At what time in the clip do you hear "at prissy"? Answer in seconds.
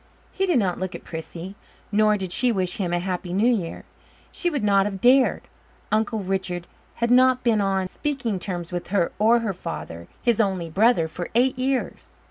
0.95-1.53